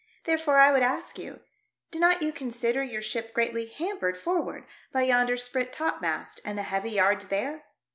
[0.23, 1.41] Therefore I would ask you,
[1.91, 6.63] do not you consider your ship greatly hampered forward by yonder sprit topmast and the
[6.63, 7.65] heavy yards there